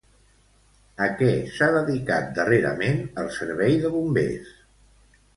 [1.07, 1.27] A què
[1.57, 4.49] s'ha dedicat darrerament el servei de bombers?